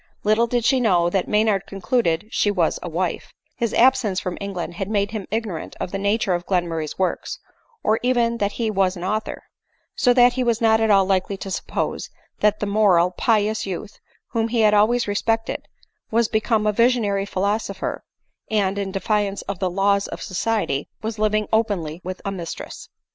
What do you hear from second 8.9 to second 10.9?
an author; so that be was not at